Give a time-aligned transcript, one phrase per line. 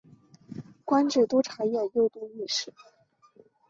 [0.83, 2.73] 官至都察院右都御史。